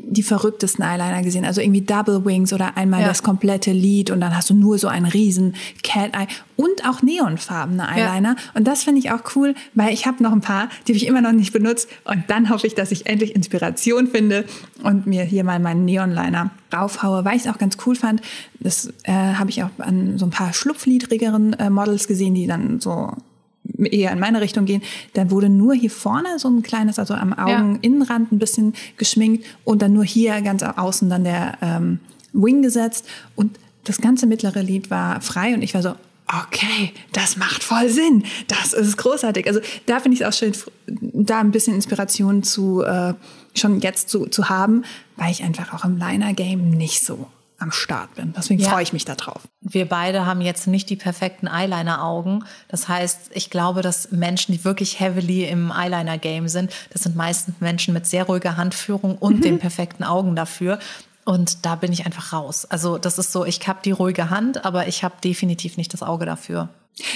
[0.09, 1.45] die verrücktesten Eyeliner gesehen.
[1.45, 3.07] Also irgendwie Double Wings oder einmal ja.
[3.07, 7.01] das komplette Lied und dann hast du nur so einen riesen Cat Eye und auch
[7.01, 8.35] neonfarbene Eyeliner.
[8.37, 8.51] Ja.
[8.53, 11.07] Und das finde ich auch cool, weil ich habe noch ein paar, die habe ich
[11.07, 11.89] immer noch nicht benutzt.
[12.05, 14.45] Und dann hoffe ich, dass ich endlich Inspiration finde
[14.83, 18.21] und mir hier mal meinen Neonliner raufhaue, weil ich es auch ganz cool fand.
[18.59, 22.79] Das äh, habe ich auch an so ein paar schlupfliedrigeren äh, Models gesehen, die dann
[22.79, 23.13] so
[23.85, 24.81] eher in meine Richtung gehen,
[25.13, 29.81] dann wurde nur hier vorne so ein kleines, also am Augeninnenrand ein bisschen geschminkt und
[29.81, 31.99] dann nur hier ganz außen dann der ähm,
[32.33, 33.07] Wing gesetzt.
[33.35, 35.93] Und das ganze mittlere Lid war frei und ich war so,
[36.27, 39.47] okay, das macht voll Sinn, das ist großartig.
[39.47, 40.53] Also da finde ich es auch schön,
[40.87, 43.13] da ein bisschen Inspiration zu äh,
[43.55, 44.83] schon jetzt zu, zu haben,
[45.15, 47.27] weil ich einfach auch im Liner-Game nicht so
[47.59, 48.33] am Start bin.
[48.37, 48.69] Deswegen ja.
[48.69, 49.41] freue ich mich darauf.
[49.61, 52.43] Wir beide haben jetzt nicht die perfekten Eyeliner-Augen.
[52.67, 57.55] Das heißt, ich glaube, dass Menschen, die wirklich heavily im Eyeliner-Game sind, das sind meistens
[57.59, 59.41] Menschen mit sehr ruhiger Handführung und mhm.
[59.41, 60.79] den perfekten Augen dafür.
[61.25, 62.65] Und da bin ich einfach raus.
[62.65, 66.03] Also das ist so, ich habe die ruhige Hand, aber ich habe definitiv nicht das
[66.03, 66.69] Auge dafür.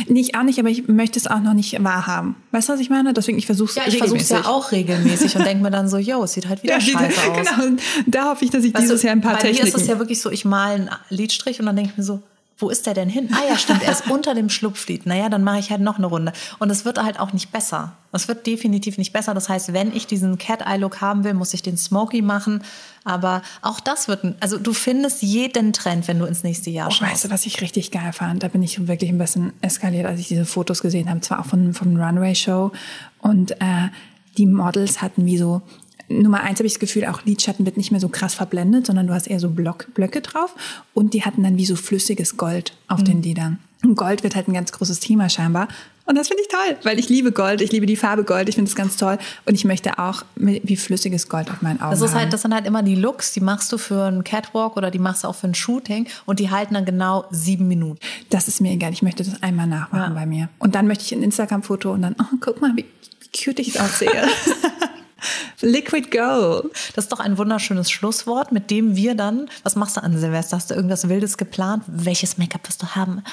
[0.07, 2.35] Nicht auch nicht, aber ich möchte es auch noch nicht wahrhaben.
[2.51, 3.13] Weißt du, was ich meine?
[3.13, 5.89] Deswegen, ich versuche es ja, ich versuche es ja auch regelmäßig und denke mir dann
[5.89, 7.47] so, yo, es sieht halt wieder ja, scheiße aus.
[7.51, 9.65] Genau, da hoffe ich, dass ich weißt dieses du, Jahr ein paar bei Techniken...
[9.65, 11.97] Bei mir ist es ja wirklich so, ich male einen Lidstrich und dann denke ich
[11.97, 12.21] mir so,
[12.61, 13.29] wo ist der denn hin?
[13.33, 15.05] Ah ja, stimmt, er ist unter dem Schlupflied.
[15.05, 16.33] Naja, dann mache ich halt noch eine Runde.
[16.59, 17.93] Und es wird halt auch nicht besser.
[18.11, 19.33] Es wird definitiv nicht besser.
[19.33, 22.63] Das heißt, wenn ich diesen Cat-Eye-Look haben will, muss ich den Smoky machen.
[23.03, 26.91] Aber auch das wird, also du findest jeden Trend, wenn du ins nächste Jahr oh,
[26.91, 27.11] schaust.
[27.11, 28.43] Weißt du, was ich richtig geil fand?
[28.43, 31.21] Da bin ich wirklich ein bisschen eskaliert, als ich diese Fotos gesehen habe.
[31.21, 32.71] Zwar auch von, vom Runway-Show.
[33.19, 33.89] Und äh,
[34.37, 35.61] die Models hatten wie so
[36.19, 39.07] Nummer eins habe ich das Gefühl, auch Lidschatten wird nicht mehr so krass verblendet, sondern
[39.07, 40.55] du hast eher so Block, Blöcke drauf.
[40.93, 43.05] Und die hatten dann wie so flüssiges Gold auf mhm.
[43.05, 43.59] den Lidern.
[43.83, 45.67] Und Gold wird halt ein ganz großes Thema scheinbar.
[46.05, 48.55] Und das finde ich toll, weil ich liebe Gold, ich liebe die Farbe Gold, ich
[48.55, 49.17] finde es ganz toll.
[49.45, 52.21] Und ich möchte auch wie flüssiges Gold auf meinen Augen Das, ist haben.
[52.21, 54.99] halt, das sind halt immer die Looks, die machst du für einen Catwalk oder die
[54.99, 57.99] machst du auch für ein Shooting und die halten dann genau sieben Minuten.
[58.29, 60.49] Das ist mir egal, ich möchte das einmal nachmachen bei mir.
[60.59, 62.85] Und dann möchte ich ein Instagram-Foto und dann, oh, guck mal, wie,
[63.21, 64.27] wie cute ich aussehe.
[65.61, 66.73] Liquid Gold.
[66.95, 70.57] Das ist doch ein wunderschönes Schlusswort, mit dem wir dann, was machst du an Silvester?
[70.57, 71.83] Hast du irgendwas Wildes geplant?
[71.87, 73.23] Welches Make-up wirst du haben?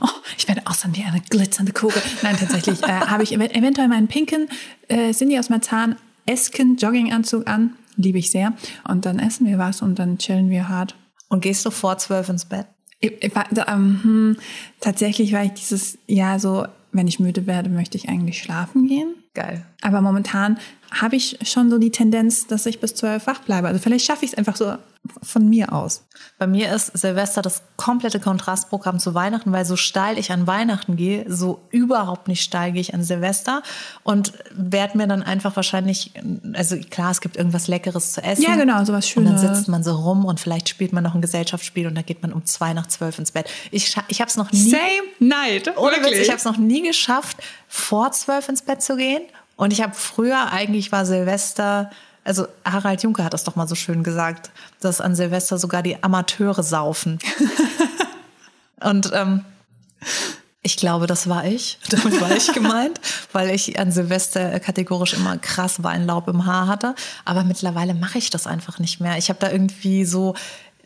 [0.00, 2.02] Oh, ich werde aussehen wie eine glitzernde Kugel.
[2.22, 4.48] Nein, tatsächlich äh, habe ich ev- eventuell meinen pinken
[4.88, 5.96] äh, Cindy aus Marzahn
[6.26, 7.74] Esken Jogginganzug an.
[7.96, 8.52] Liebe ich sehr.
[8.86, 10.94] Und dann essen wir was und dann chillen wir hart.
[11.28, 12.66] Und gehst du vor zwölf ins Bett?
[13.00, 13.32] Ich, ich,
[13.66, 14.36] ähm, hm,
[14.80, 19.14] tatsächlich war ich dieses Jahr so, wenn ich müde werde, möchte ich eigentlich schlafen gehen.
[19.34, 19.64] Geil.
[19.82, 20.58] Aber momentan
[20.90, 23.68] habe ich schon so die Tendenz, dass ich bis zwölf wach bleibe.
[23.68, 24.74] Also vielleicht schaffe ich es einfach so
[25.22, 26.04] von mir aus.
[26.38, 30.96] Bei mir ist Silvester das komplette Kontrastprogramm zu Weihnachten, weil so steil ich an Weihnachten
[30.96, 33.62] gehe, so überhaupt nicht steil gehe ich an Silvester
[34.02, 36.12] und werde mir dann einfach wahrscheinlich,
[36.52, 38.42] also klar, es gibt irgendwas Leckeres zu essen.
[38.42, 39.56] Ja, genau, sowas Und dann Schönes.
[39.56, 42.32] sitzt man so rum und vielleicht spielt man noch ein Gesellschaftsspiel und dann geht man
[42.32, 43.48] um zwei nach zwölf ins Bett.
[43.70, 44.80] Ich, ich habe es noch nie, Same
[45.20, 45.76] night.
[45.78, 47.36] ohne Witz, ich habe es noch nie geschafft,
[47.68, 49.22] vor zwölf ins Bett zu gehen.
[49.56, 51.90] Und ich habe früher, eigentlich war Silvester,
[52.24, 54.50] also Harald Junke hat das doch mal so schön gesagt,
[54.80, 57.18] dass an Silvester sogar die Amateure saufen.
[58.80, 59.44] Und ähm,
[60.62, 61.78] ich glaube, das war ich.
[61.88, 63.00] Damit war ich gemeint,
[63.32, 66.94] weil ich an Silvester kategorisch immer krass Weinlaub im Haar hatte.
[67.24, 69.16] Aber mittlerweile mache ich das einfach nicht mehr.
[69.18, 70.34] Ich habe da irgendwie so,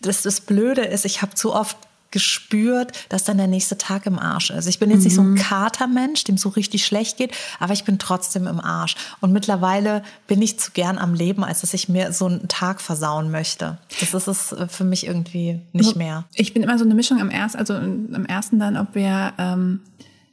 [0.00, 1.76] das, das Blöde ist, ich habe zu oft
[2.12, 4.66] gespürt, dass dann der nächste Tag im Arsch ist.
[4.66, 7.98] Ich bin jetzt nicht so ein Katermensch, dem so richtig schlecht geht, aber ich bin
[7.98, 8.94] trotzdem im Arsch.
[9.20, 12.80] Und mittlerweile bin ich zu gern am Leben, als dass ich mir so einen Tag
[12.80, 13.78] versauen möchte.
[14.00, 16.24] Das ist es äh, für mich irgendwie nicht mehr.
[16.34, 19.80] Ich bin immer so eine Mischung am ersten, also am ersten dann, ob wir ähm,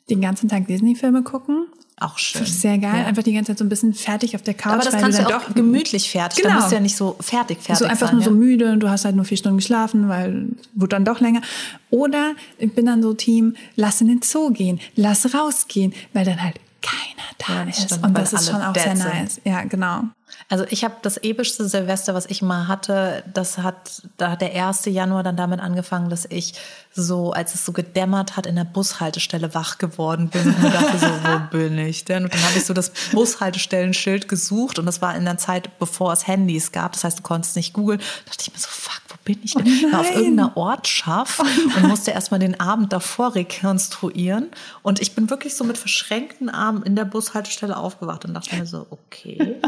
[0.09, 1.67] den ganzen Tag Disney-Filme gucken.
[2.01, 2.45] Auch schön.
[2.45, 3.01] Sehr geil.
[3.01, 3.05] Ja.
[3.07, 4.71] Einfach die ganze Zeit so ein bisschen fertig auf der Couch.
[4.73, 6.41] Aber das weil kannst du dann auch gemütlich fertig.
[6.43, 6.59] Da Genau.
[6.61, 8.15] musst du ja nicht so fertig fertig so einfach sein.
[8.15, 8.35] nur so ja.
[8.37, 11.41] müde und du hast halt nur vier Stunden geschlafen, weil wurde dann doch länger.
[11.89, 16.41] Oder ich bin dann so Team, lass in den Zoo gehen, lass rausgehen, weil dann
[16.41, 17.83] halt keiner da Ja, das ist.
[17.85, 19.05] stimmt, und das ist schon auch sehr sind.
[19.05, 19.41] nice.
[19.43, 20.03] Ja, genau.
[20.51, 24.67] Also ich habe das epischste Silvester, was ich mal hatte, das hat, da hat der
[24.67, 24.85] 1.
[24.85, 26.55] Januar dann damit angefangen, dass ich
[26.91, 31.05] so, als es so gedämmert hat, in der Bushaltestelle wach geworden bin und dachte so,
[31.05, 32.23] wo bin ich denn?
[32.23, 36.13] Und dann habe ich so das Bushaltestellenschild gesucht und das war in der Zeit, bevor
[36.13, 36.93] es Handys gab.
[36.93, 37.99] Das heißt, du konntest nicht googeln.
[37.99, 39.67] Da dachte ich mir so, fuck, wo bin ich denn?
[39.67, 44.47] Oh war auf irgendeiner Ortschaft und musste erstmal den Abend davor rekonstruieren.
[44.81, 48.65] Und ich bin wirklich so mit verschränkten Armen in der Bushaltestelle aufgewacht und dachte mir
[48.65, 49.57] so, okay.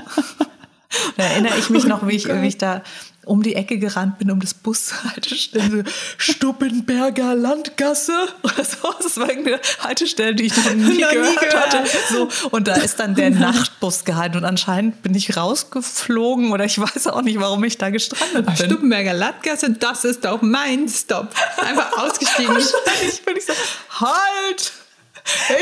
[1.17, 2.82] Da erinnere ich mich noch, wie ich, wie ich da
[3.25, 5.84] um die Ecke gerannt bin, um das Bushaltestelle
[6.17, 8.93] Stuppenberger Landgasse oder so.
[9.01, 11.75] Das war irgendeine Haltestelle, die ich noch nie, Noch nie gehört, gehört.
[11.75, 11.84] hatte.
[12.12, 16.80] So, und da ist dann der Nachtbus gehalten und anscheinend bin ich rausgeflogen oder ich
[16.80, 18.56] weiß auch nicht, warum ich da gestrandet bin.
[18.56, 21.30] Stuppenberger Landgasse, das ist doch mein Stop.
[21.58, 22.56] Einfach ausgestiegen.
[22.56, 23.54] Wahrscheinlich bin ich so,
[23.99, 24.73] halt!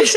[0.02, 0.16] Ich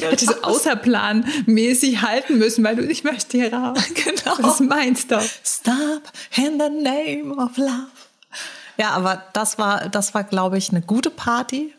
[0.00, 3.78] hätte so außerplanmäßig halten müssen, weil du, ich möchte hier raus.
[3.94, 4.36] Genau.
[4.36, 5.24] Das ist mein Stop.
[5.44, 6.02] Stop
[6.36, 7.88] in the name of love.
[8.76, 11.74] Ja, aber das war, das war, glaube ich, eine gute Party.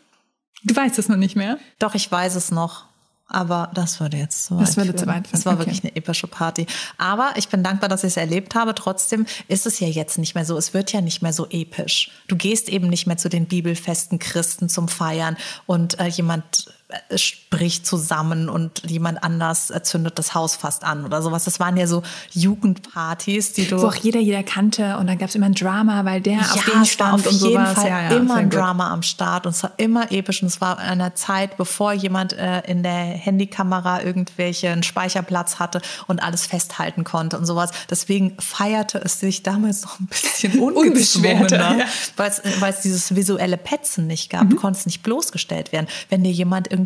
[0.62, 1.58] Du weißt es noch nicht mehr.
[1.78, 2.84] Doch, ich weiß es noch.
[3.32, 5.62] Aber das würde jetzt zu weit Das würde zu weit Es war okay.
[5.62, 6.66] wirklich eine epische Party.
[6.98, 8.74] Aber ich bin dankbar, dass ich es erlebt habe.
[8.74, 10.56] Trotzdem ist es ja jetzt nicht mehr so.
[10.58, 12.10] Es wird ja nicht mehr so episch.
[12.28, 16.74] Du gehst eben nicht mehr zu den bibelfesten Christen zum Feiern und äh, jemand
[17.16, 21.44] spricht zusammen und jemand anders zündet das Haus fast an oder sowas.
[21.44, 22.02] Das waren ja so
[22.32, 26.04] Jugendpartys, die du Wo auch jeder jeder kannte und dann gab es immer ein Drama,
[26.04, 27.74] weil der auf ja, den es war stand auf und jeden sowas.
[27.74, 28.50] Fall ja, ja, immer ein.
[28.50, 31.92] Drama am Start und es war immer episch und es war in einer Zeit, bevor
[31.92, 37.70] jemand äh, in der Handykamera irgendwelchen Speicherplatz hatte und alles festhalten konnte und sowas.
[37.90, 41.80] Deswegen feierte es sich damals noch ein bisschen Unbeschwerter,
[42.16, 44.48] weil es dieses visuelle Petzen nicht gab.
[44.50, 45.86] Du konntest nicht bloßgestellt werden.
[46.08, 46.81] Wenn dir jemand irgendwie,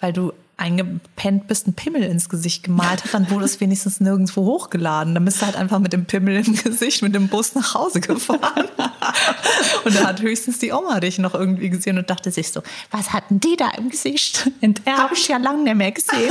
[0.00, 4.44] weil du eingepennt bist, einen Pimmel ins Gesicht gemalt hat, dann wurde es wenigstens nirgendwo
[4.44, 5.14] hochgeladen.
[5.14, 8.00] Dann bist du halt einfach mit dem Pimmel im Gesicht mit dem Bus nach Hause
[8.00, 8.68] gefahren.
[9.84, 13.12] Und da hat höchstens die Oma dich noch irgendwie gesehen und dachte sich so, was
[13.12, 14.50] hatten die da im Gesicht?
[14.60, 14.98] Enterbt.
[14.98, 16.30] Habe ich ja lange nicht mehr gesehen.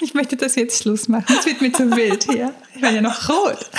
[0.00, 1.34] Ich möchte das jetzt Schluss machen.
[1.38, 2.52] Es wird mir zu wild hier.
[2.74, 3.70] Ich bin ja noch rot.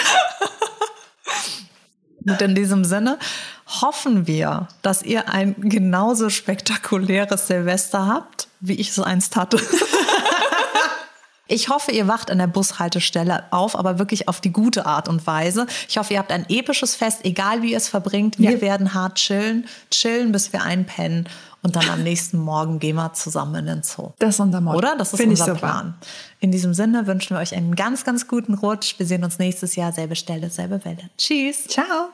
[2.26, 3.20] Und in diesem Sinne
[3.68, 9.60] hoffen wir, dass ihr ein genauso spektakuläres Silvester habt, wie ich es einst hatte.
[11.48, 15.28] Ich hoffe, ihr wacht an der Bushaltestelle auf, aber wirklich auf die gute Art und
[15.28, 15.68] Weise.
[15.88, 18.40] Ich hoffe, ihr habt ein episches Fest, egal wie ihr es verbringt.
[18.40, 18.62] Wir Ja.
[18.62, 21.30] werden hart chillen, chillen, bis wir einpennen
[21.62, 24.14] Und dann am nächsten Morgen gehen wir zusammen in den Zoo.
[24.18, 24.80] Das ist unser Motto.
[24.80, 24.96] Oder?
[24.98, 25.54] Das ist Find unser.
[25.54, 25.94] Plan.
[26.40, 28.96] In diesem Sinne wünschen wir euch einen ganz, ganz guten Rutsch.
[28.98, 31.12] Wir sehen uns nächstes Jahr, selbe Stelle, selbe Welle.
[31.16, 31.68] Tschüss.
[31.68, 32.10] Ciao.